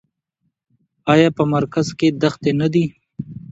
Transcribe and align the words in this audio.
آیا 1.13 1.29
په 1.37 1.43
مرکز 1.53 1.87
کې 1.99 2.07
دښتې 2.21 2.51
نه 2.59 2.67
دي؟ 2.73 2.85